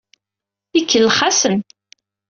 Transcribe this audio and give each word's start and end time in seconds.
Ikellex-asen. 0.79 1.55